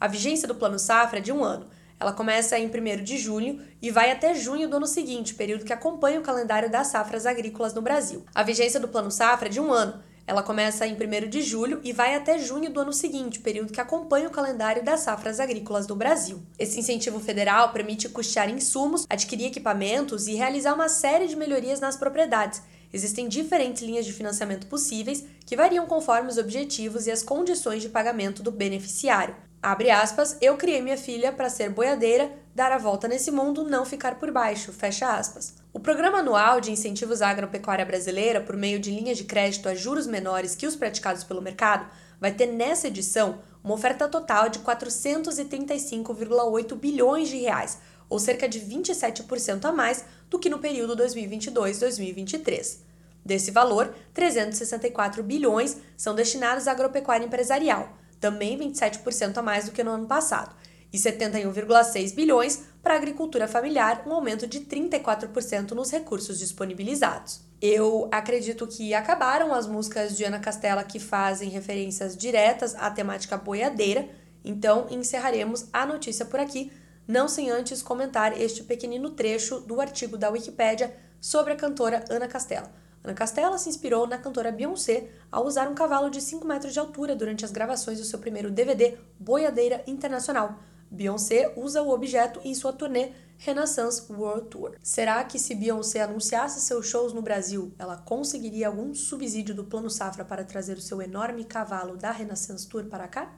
A 0.00 0.08
vigência 0.08 0.48
do 0.48 0.56
Plano 0.56 0.78
Safra 0.78 1.18
é 1.18 1.22
de 1.22 1.30
um 1.30 1.44
ano. 1.44 1.68
Ela 2.00 2.12
começa 2.12 2.58
em 2.58 2.66
1 2.66 3.02
de 3.04 3.18
julho 3.18 3.60
e 3.80 3.90
vai 3.90 4.10
até 4.10 4.34
junho 4.34 4.68
do 4.68 4.76
ano 4.76 4.86
seguinte, 4.86 5.34
período 5.34 5.64
que 5.64 5.72
acompanha 5.72 6.20
o 6.20 6.22
calendário 6.22 6.70
das 6.70 6.88
safras 6.88 7.26
agrícolas 7.26 7.74
no 7.74 7.82
Brasil. 7.82 8.24
A 8.34 8.42
vigência 8.42 8.78
do 8.78 8.88
Plano 8.88 9.10
Safra 9.10 9.48
é 9.48 9.50
de 9.50 9.60
um 9.60 9.72
ano. 9.72 10.02
Ela 10.28 10.42
começa 10.42 10.86
em 10.86 10.92
1 10.92 11.26
de 11.26 11.40
julho 11.40 11.80
e 11.82 11.90
vai 11.90 12.14
até 12.14 12.38
junho 12.38 12.70
do 12.70 12.80
ano 12.80 12.92
seguinte, 12.92 13.40
período 13.40 13.72
que 13.72 13.80
acompanha 13.80 14.28
o 14.28 14.30
calendário 14.30 14.84
das 14.84 15.00
safras 15.00 15.40
agrícolas 15.40 15.86
do 15.86 15.96
Brasil. 15.96 16.42
Esse 16.58 16.78
incentivo 16.78 17.18
federal 17.18 17.72
permite 17.72 18.10
custear 18.10 18.50
insumos, 18.50 19.06
adquirir 19.08 19.46
equipamentos 19.46 20.26
e 20.28 20.34
realizar 20.34 20.74
uma 20.74 20.90
série 20.90 21.28
de 21.28 21.34
melhorias 21.34 21.80
nas 21.80 21.96
propriedades. 21.96 22.60
Existem 22.92 23.26
diferentes 23.26 23.80
linhas 23.80 24.04
de 24.04 24.12
financiamento 24.12 24.66
possíveis 24.66 25.24
que 25.46 25.56
variam 25.56 25.86
conforme 25.86 26.28
os 26.28 26.36
objetivos 26.36 27.06
e 27.06 27.10
as 27.10 27.22
condições 27.22 27.80
de 27.80 27.88
pagamento 27.88 28.42
do 28.42 28.52
beneficiário. 28.52 29.47
Abre 29.60 29.90
aspas, 29.90 30.38
eu 30.40 30.56
criei 30.56 30.80
minha 30.80 30.96
filha 30.96 31.32
para 31.32 31.50
ser 31.50 31.70
boiadeira, 31.70 32.30
dar 32.54 32.70
a 32.70 32.78
volta 32.78 33.08
nesse 33.08 33.32
mundo, 33.32 33.64
não 33.64 33.84
ficar 33.84 34.14
por 34.14 34.30
baixo, 34.30 34.72
fecha 34.72 35.12
aspas. 35.12 35.54
O 35.72 35.80
Programa 35.80 36.18
Anual 36.18 36.60
de 36.60 36.70
Incentivos 36.70 37.20
à 37.20 37.28
Agropecuária 37.28 37.84
Brasileira, 37.84 38.40
por 38.40 38.56
meio 38.56 38.78
de 38.78 38.92
linhas 38.92 39.18
de 39.18 39.24
crédito 39.24 39.68
a 39.68 39.74
juros 39.74 40.06
menores 40.06 40.54
que 40.54 40.64
os 40.64 40.76
praticados 40.76 41.24
pelo 41.24 41.42
mercado, 41.42 41.90
vai 42.20 42.32
ter 42.32 42.46
nessa 42.46 42.86
edição 42.86 43.40
uma 43.62 43.74
oferta 43.74 44.08
total 44.08 44.48
de 44.48 44.60
435,8 44.60 46.76
bilhões 46.76 47.28
de 47.28 47.38
reais, 47.38 47.78
ou 48.08 48.20
cerca 48.20 48.48
de 48.48 48.60
27% 48.60 49.64
a 49.64 49.72
mais 49.72 50.04
do 50.30 50.38
que 50.38 50.48
no 50.48 50.60
período 50.60 50.96
2022-2023. 50.96 52.78
Desse 53.24 53.50
valor, 53.50 53.92
364 54.14 55.24
bilhões 55.24 55.76
são 55.96 56.14
destinados 56.14 56.68
à 56.68 56.70
agropecuária 56.70 57.26
empresarial, 57.26 57.98
também 58.20 58.58
27% 58.58 59.36
a 59.36 59.42
mais 59.42 59.66
do 59.66 59.72
que 59.72 59.84
no 59.84 59.92
ano 59.92 60.06
passado, 60.06 60.54
e 60.92 60.96
71,6 60.96 62.14
bilhões 62.14 62.62
para 62.82 62.94
a 62.94 62.96
agricultura 62.96 63.46
familiar, 63.46 64.02
um 64.06 64.12
aumento 64.12 64.46
de 64.46 64.60
34% 64.60 65.72
nos 65.72 65.90
recursos 65.90 66.38
disponibilizados. 66.38 67.40
Eu 67.60 68.08
acredito 68.10 68.66
que 68.66 68.94
acabaram 68.94 69.52
as 69.52 69.66
músicas 69.66 70.16
de 70.16 70.24
Ana 70.24 70.38
Castela 70.38 70.84
que 70.84 70.98
fazem 70.98 71.50
referências 71.50 72.16
diretas 72.16 72.74
à 72.76 72.90
temática 72.90 73.36
boiadeira, 73.36 74.08
então 74.44 74.86
encerraremos 74.90 75.66
a 75.72 75.84
notícia 75.84 76.24
por 76.24 76.40
aqui, 76.40 76.72
não 77.06 77.26
sem 77.26 77.50
antes 77.50 77.82
comentar 77.82 78.40
este 78.40 78.62
pequenino 78.62 79.10
trecho 79.10 79.60
do 79.60 79.80
artigo 79.80 80.16
da 80.16 80.30
Wikipédia 80.30 80.94
sobre 81.20 81.52
a 81.52 81.56
cantora 81.56 82.04
Ana 82.08 82.28
Castela. 82.28 82.70
Ana 83.08 83.14
Castela 83.14 83.56
se 83.56 83.70
inspirou 83.70 84.06
na 84.06 84.18
cantora 84.18 84.52
Beyoncé 84.52 85.08
ao 85.32 85.46
usar 85.46 85.66
um 85.66 85.74
cavalo 85.74 86.10
de 86.10 86.20
5 86.20 86.46
metros 86.46 86.74
de 86.74 86.78
altura 86.78 87.16
durante 87.16 87.42
as 87.42 87.50
gravações 87.50 87.96
do 87.96 88.04
seu 88.04 88.18
primeiro 88.18 88.50
DVD 88.50 88.98
Boiadeira 89.18 89.82
Internacional, 89.86 90.58
Beyoncé 90.90 91.54
usa 91.56 91.80
o 91.82 91.88
objeto 91.88 92.38
em 92.44 92.54
sua 92.54 92.70
turnê 92.70 93.12
Renaissance 93.38 94.12
World 94.12 94.48
Tour. 94.48 94.74
Será 94.82 95.24
que 95.24 95.38
se 95.38 95.54
Beyoncé 95.54 96.02
anunciasse 96.02 96.60
seus 96.60 96.86
shows 96.86 97.14
no 97.14 97.22
Brasil, 97.22 97.72
ela 97.78 97.96
conseguiria 97.96 98.66
algum 98.66 98.94
subsídio 98.94 99.54
do 99.54 99.64
Plano 99.64 99.88
Safra 99.88 100.22
para 100.22 100.44
trazer 100.44 100.76
o 100.76 100.82
seu 100.82 101.00
enorme 101.00 101.44
cavalo 101.44 101.96
da 101.96 102.10
Renaissance 102.10 102.68
Tour 102.68 102.84
para 102.84 103.08
cá? 103.08 103.32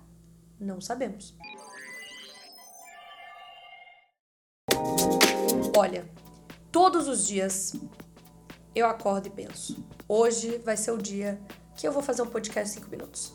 Não 0.58 0.80
sabemos. 0.80 1.32
Olha, 5.76 6.04
todos 6.72 7.06
os 7.06 7.24
dias 7.24 7.72
eu 8.74 8.86
acordo 8.86 9.26
e 9.26 9.30
penso: 9.30 9.84
hoje 10.08 10.58
vai 10.64 10.76
ser 10.76 10.90
o 10.92 10.98
dia 10.98 11.40
que 11.76 11.86
eu 11.86 11.92
vou 11.92 12.02
fazer 12.02 12.22
um 12.22 12.26
podcast 12.26 12.74
5 12.74 12.90
minutos. 12.90 13.32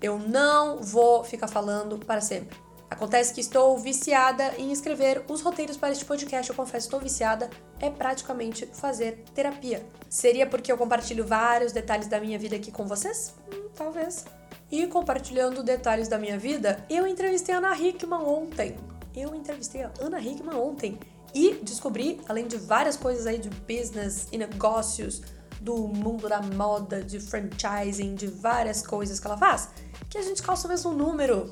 Eu 0.00 0.18
não 0.18 0.80
vou 0.80 1.24
ficar 1.24 1.46
falando 1.46 1.98
para 1.98 2.20
sempre. 2.20 2.58
Acontece 2.92 3.32
que 3.32 3.40
estou 3.40 3.78
viciada 3.78 4.52
em 4.58 4.70
escrever 4.70 5.24
os 5.26 5.40
roteiros 5.40 5.78
para 5.78 5.92
este 5.92 6.04
podcast. 6.04 6.50
Eu 6.50 6.56
confesso, 6.56 6.86
estou 6.86 7.00
viciada. 7.00 7.48
É 7.80 7.88
praticamente 7.88 8.66
fazer 8.66 9.24
terapia. 9.34 9.86
Seria 10.10 10.46
porque 10.46 10.70
eu 10.70 10.76
compartilho 10.76 11.26
vários 11.26 11.72
detalhes 11.72 12.06
da 12.06 12.20
minha 12.20 12.38
vida 12.38 12.56
aqui 12.56 12.70
com 12.70 12.86
vocês? 12.86 13.34
Hum, 13.50 13.70
talvez. 13.74 14.26
E 14.70 14.86
compartilhando 14.86 15.62
detalhes 15.62 16.06
da 16.06 16.18
minha 16.18 16.38
vida, 16.38 16.84
eu 16.90 17.06
entrevistei 17.06 17.54
a 17.54 17.58
Ana 17.58 17.74
Hickman 17.74 18.20
ontem. 18.20 18.76
Eu 19.16 19.34
entrevistei 19.34 19.82
a 19.82 19.92
Ana 20.00 20.20
Hickman 20.20 20.56
ontem 20.56 20.98
e 21.34 21.54
descobri, 21.62 22.20
além 22.28 22.46
de 22.46 22.56
várias 22.56 22.96
coisas 22.96 23.26
aí 23.26 23.38
de 23.38 23.50
business 23.50 24.28
e 24.30 24.38
negócios, 24.38 25.22
do 25.60 25.86
mundo 25.86 26.28
da 26.28 26.42
moda, 26.42 27.02
de 27.02 27.20
franchising, 27.20 28.14
de 28.14 28.26
várias 28.26 28.84
coisas 28.84 29.20
que 29.20 29.26
ela 29.26 29.38
faz, 29.38 29.68
que 30.10 30.18
a 30.18 30.22
gente 30.22 30.42
calça 30.42 30.66
o 30.66 30.70
mesmo 30.70 30.92
número 30.92 31.48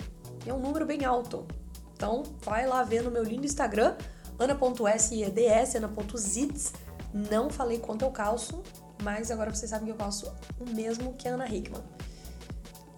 é 0.47 0.55
um 0.55 0.59
número 0.59 0.87
bem 0.87 1.05
alto. 1.05 1.47
Então, 1.95 2.23
vai 2.43 2.67
lá 2.67 2.83
ver 2.83 3.03
no 3.03 3.11
meu 3.11 3.23
lindo 3.23 3.45
Instagram, 3.45 3.97
ana.seds, 4.39 5.75
ana.zits. 5.75 6.73
Não 7.13 7.51
falei 7.51 7.79
quanto 7.79 8.05
eu 8.05 8.11
calço, 8.11 8.63
mas 9.03 9.31
agora 9.31 9.55
vocês 9.55 9.71
sabem 9.71 9.87
que 9.87 9.93
eu 9.93 9.97
calço 9.97 10.33
o 10.59 10.71
mesmo 10.71 11.13
que 11.15 11.29
a 11.29 11.35
Ana 11.35 11.47
Hickman. 11.47 11.83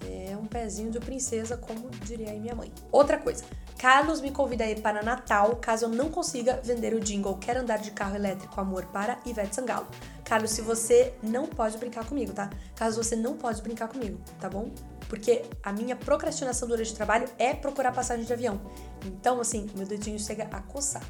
É 0.05 0.37
um 0.37 0.47
pezinho 0.47 0.91
de 0.91 1.01
princesa, 1.01 1.57
como 1.57 1.91
diria 2.05 2.31
aí 2.31 2.39
minha 2.39 2.55
mãe. 2.55 2.73
Outra 2.91 3.19
coisa, 3.19 3.45
Carlos 3.83 4.21
me 4.21 4.31
convida 4.31 4.63
aí 4.63 4.81
para 4.81 5.03
Natal, 5.03 5.57
caso 5.57 5.87
eu 5.87 5.89
não 5.89 6.09
consiga 6.09 6.61
vender 6.63 6.95
o 6.95 7.01
jingle 7.01 7.37
Quero 7.39 7.59
Andar 7.59 7.79
de 7.79 7.91
Carro 7.91 8.15
Elétrico 8.15 8.61
Amor 8.61 8.87
para 8.87 9.19
Ivete 9.27 9.57
Sangalo. 9.57 9.89
Carlos, 10.25 10.53
se 10.53 10.63
você 10.63 11.13
não 11.21 11.49
pode 11.49 11.77
brincar 11.79 12.07
comigo, 12.07 12.33
tá? 12.33 12.49
Caso 12.77 13.03
você 13.03 13.17
não 13.17 13.37
pode 13.37 13.61
brincar 13.61 13.89
comigo, 13.89 14.21
tá 14.39 14.49
bom? 14.49 14.71
porque 15.09 15.45
a 15.63 15.73
minha 15.73 15.95
procrastinação 15.95 16.67
durante 16.67 16.93
o 16.93 16.95
trabalho 16.95 17.29
é 17.39 17.53
procurar 17.53 17.93
passagem 17.93 18.25
de 18.25 18.33
avião. 18.33 18.59
Então, 19.05 19.41
assim, 19.41 19.69
meu 19.75 19.85
dedinho 19.85 20.19
chega 20.19 20.45
a 20.45 20.61
coçar. 20.63 21.03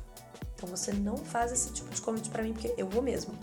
Então 0.56 0.68
você 0.68 0.92
não 0.92 1.16
faz 1.16 1.52
esse 1.52 1.72
tipo 1.72 1.88
de 1.88 2.00
convite 2.00 2.28
para 2.28 2.42
mim, 2.42 2.52
porque 2.52 2.74
eu 2.76 2.88
vou 2.88 3.00
mesmo. 3.00 3.38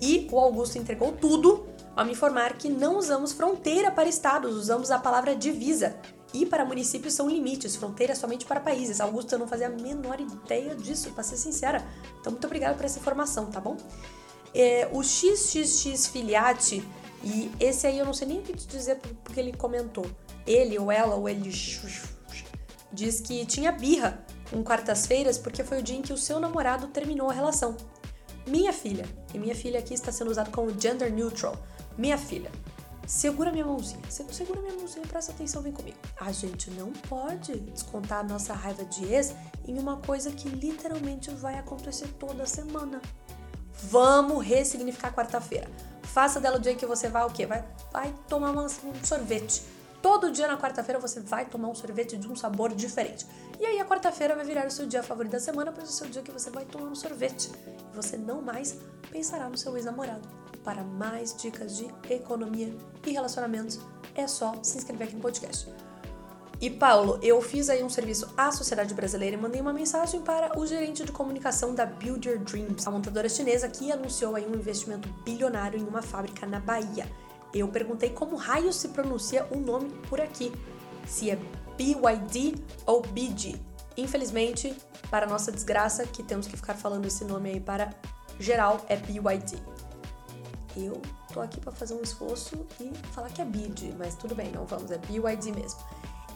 E 0.00 0.28
o 0.30 0.38
Augusto 0.38 0.78
entregou 0.78 1.10
tudo 1.10 1.66
ao 1.96 2.04
me 2.04 2.12
informar 2.12 2.52
que 2.58 2.68
não 2.68 2.96
usamos 2.96 3.32
fronteira 3.32 3.90
para 3.90 4.08
estados, 4.08 4.54
usamos 4.54 4.92
a 4.92 4.98
palavra 5.00 5.34
divisa. 5.34 5.96
E 6.34 6.44
para 6.44 6.64
municípios 6.64 7.14
são 7.14 7.30
limites, 7.30 7.76
fronteira 7.76 8.14
somente 8.14 8.44
para 8.44 8.58
países. 8.58 9.00
Augusto, 9.00 9.32
eu 9.32 9.38
não 9.38 9.46
fazia 9.46 9.68
a 9.68 9.70
menor 9.70 10.20
ideia 10.20 10.74
disso, 10.74 11.12
para 11.12 11.22
ser 11.22 11.36
sincera. 11.36 11.86
Então, 12.20 12.32
muito 12.32 12.44
obrigada 12.44 12.74
por 12.74 12.84
essa 12.84 12.98
informação, 12.98 13.46
tá 13.46 13.60
bom? 13.60 13.76
É, 14.52 14.88
o 14.92 15.02
XXX 15.02 16.08
Filiate 16.08 16.84
e 17.24 17.50
esse 17.58 17.86
aí 17.86 17.98
eu 17.98 18.04
não 18.04 18.12
sei 18.12 18.28
nem 18.28 18.40
o 18.40 18.42
que 18.42 18.52
te 18.52 18.66
dizer 18.66 18.98
porque 19.22 19.40
ele 19.40 19.52
comentou. 19.52 20.06
Ele 20.46 20.78
ou 20.78 20.92
ela 20.92 21.14
ou 21.14 21.28
ele 21.28 21.50
diz 22.92 23.20
que 23.20 23.46
tinha 23.46 23.72
birra 23.72 24.24
com 24.50 24.62
quartas-feiras 24.62 25.38
porque 25.38 25.64
foi 25.64 25.78
o 25.78 25.82
dia 25.82 25.96
em 25.96 26.02
que 26.02 26.12
o 26.12 26.18
seu 26.18 26.38
namorado 26.38 26.88
terminou 26.88 27.30
a 27.30 27.32
relação. 27.32 27.76
Minha 28.46 28.74
filha, 28.74 29.06
e 29.32 29.38
minha 29.38 29.54
filha 29.54 29.78
aqui 29.78 29.94
está 29.94 30.12
sendo 30.12 30.30
usado 30.30 30.50
como 30.50 30.70
gender 30.78 31.10
neutral. 31.10 31.56
Minha 31.96 32.18
filha, 32.18 32.52
segura 33.06 33.52
minha 33.52 33.64
mãozinha. 33.64 34.00
Segura 34.08 34.60
minha 34.60 34.74
mãozinha, 34.74 35.06
presta 35.06 35.32
atenção, 35.32 35.62
vem 35.62 35.72
comigo. 35.72 35.96
A 36.20 36.32
gente 36.32 36.70
não 36.70 36.92
pode 36.92 37.58
descontar 37.60 38.20
a 38.20 38.22
nossa 38.22 38.54
raiva 38.54 38.84
de 38.84 39.04
ex 39.04 39.34
em 39.66 39.78
uma 39.78 39.98
coisa 39.98 40.30
que 40.30 40.48
literalmente 40.48 41.30
vai 41.30 41.58
acontecer 41.58 42.08
toda 42.18 42.46
semana. 42.46 43.00
Vamos 43.84 44.44
ressignificar 44.44 45.12
quarta-feira. 45.12 45.68
Faça 46.02 46.40
dela 46.40 46.56
o 46.56 46.60
dia 46.60 46.74
que 46.74 46.86
você 46.86 47.08
vai 47.08 47.24
o 47.24 47.30
quê? 47.30 47.46
Vai, 47.46 47.64
vai 47.92 48.14
tomar 48.28 48.52
um 48.52 48.68
sorvete. 49.02 49.62
Todo 50.00 50.30
dia 50.30 50.46
na 50.46 50.58
quarta-feira 50.58 51.00
você 51.00 51.18
vai 51.20 51.46
tomar 51.46 51.68
um 51.68 51.74
sorvete 51.74 52.16
de 52.18 52.28
um 52.28 52.36
sabor 52.36 52.74
diferente. 52.74 53.26
E 53.58 53.64
aí 53.64 53.80
a 53.80 53.86
quarta-feira 53.86 54.34
vai 54.34 54.44
virar 54.44 54.66
o 54.66 54.70
seu 54.70 54.86
dia 54.86 55.02
favorito 55.02 55.32
da 55.32 55.40
semana, 55.40 55.72
pois 55.72 55.88
é 55.88 55.90
o 55.90 55.92
seu 55.92 56.08
dia 56.08 56.22
que 56.22 56.30
você 56.30 56.50
vai 56.50 56.64
tomar 56.66 56.88
um 56.88 56.94
sorvete. 56.94 57.50
E 57.90 57.96
você 57.96 58.16
não 58.16 58.42
mais 58.42 58.76
pensará 59.10 59.48
no 59.48 59.56
seu 59.56 59.74
ex-namorado. 59.76 60.43
Para 60.64 60.82
mais 60.82 61.36
dicas 61.36 61.76
de 61.76 61.86
economia 62.10 62.74
e 63.06 63.12
relacionamentos, 63.12 63.78
é 64.14 64.26
só 64.26 64.54
se 64.62 64.78
inscrever 64.78 65.08
aqui 65.08 65.16
no 65.16 65.22
podcast. 65.22 65.68
E 66.60 66.70
Paulo, 66.70 67.18
eu 67.22 67.42
fiz 67.42 67.68
aí 67.68 67.82
um 67.82 67.90
serviço 67.90 68.32
à 68.36 68.50
sociedade 68.50 68.94
brasileira 68.94 69.36
e 69.36 69.38
mandei 69.38 69.60
uma 69.60 69.72
mensagem 69.72 70.22
para 70.22 70.58
o 70.58 70.66
gerente 70.66 71.04
de 71.04 71.12
comunicação 71.12 71.74
da 71.74 71.84
Build 71.84 72.26
Your 72.26 72.38
Dreams, 72.38 72.86
a 72.86 72.90
montadora 72.90 73.28
chinesa 73.28 73.68
que 73.68 73.92
anunciou 73.92 74.34
aí 74.34 74.46
um 74.46 74.54
investimento 74.54 75.06
bilionário 75.24 75.78
em 75.78 75.84
uma 75.84 76.00
fábrica 76.00 76.46
na 76.46 76.60
Bahia. 76.60 77.06
Eu 77.52 77.68
perguntei 77.68 78.10
como 78.10 78.36
raio 78.36 78.72
se 78.72 78.88
pronuncia 78.88 79.46
o 79.50 79.58
nome 79.58 79.90
por 80.08 80.20
aqui, 80.20 80.50
se 81.06 81.30
é 81.30 81.38
BYD 81.76 82.54
ou 82.86 83.02
BG. 83.02 83.60
Infelizmente, 83.96 84.74
para 85.10 85.26
nossa 85.26 85.52
desgraça, 85.52 86.06
que 86.06 86.22
temos 86.22 86.46
que 86.46 86.56
ficar 86.56 86.74
falando 86.74 87.04
esse 87.04 87.24
nome 87.24 87.50
aí 87.50 87.60
para 87.60 87.90
geral, 88.40 88.84
é 88.88 88.96
BYD. 88.96 89.73
Eu 90.76 91.00
tô 91.32 91.40
aqui 91.40 91.60
para 91.60 91.72
fazer 91.72 91.94
um 91.94 92.02
esforço 92.02 92.66
e 92.80 92.90
falar 93.12 93.28
que 93.28 93.40
é 93.40 93.44
BID, 93.44 93.94
mas 93.98 94.14
tudo 94.14 94.34
bem, 94.34 94.50
não 94.52 94.64
vamos, 94.64 94.90
é 94.90 94.98
BYD 94.98 95.52
mesmo. 95.52 95.80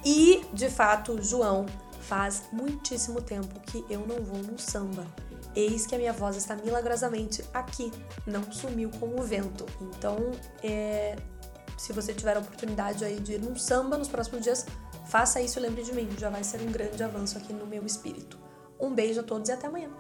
E, 0.04 0.44
de 0.52 0.68
fato, 0.68 1.20
João, 1.22 1.66
faz 2.02 2.44
muitíssimo 2.52 3.20
tempo 3.20 3.58
que 3.60 3.84
eu 3.90 4.06
não 4.06 4.22
vou 4.22 4.38
num 4.42 4.58
samba. 4.58 5.06
Eis 5.54 5.86
que 5.86 5.94
a 5.94 5.98
minha 5.98 6.12
voz 6.12 6.36
está 6.36 6.54
milagrosamente 6.54 7.44
aqui, 7.52 7.92
não 8.26 8.50
sumiu 8.52 8.90
com 9.00 9.18
o 9.18 9.22
vento. 9.22 9.66
Então, 9.80 10.16
é, 10.62 11.16
se 11.76 11.92
você 11.92 12.14
tiver 12.14 12.36
a 12.36 12.40
oportunidade 12.40 13.04
aí 13.04 13.18
de 13.18 13.34
ir 13.34 13.40
num 13.40 13.56
samba 13.56 13.98
nos 13.98 14.08
próximos 14.08 14.42
dias, 14.42 14.66
faça 15.06 15.40
isso 15.40 15.58
e 15.58 15.62
lembre 15.62 15.82
de 15.82 15.92
mim, 15.92 16.08
já 16.18 16.30
vai 16.30 16.44
ser 16.44 16.60
um 16.60 16.70
grande 16.70 17.02
avanço 17.02 17.36
aqui 17.38 17.52
no 17.52 17.66
meu 17.66 17.84
espírito. 17.84 18.38
Um 18.78 18.94
beijo 18.94 19.20
a 19.20 19.22
todos 19.22 19.48
e 19.48 19.52
até 19.52 19.66
amanhã. 19.66 19.90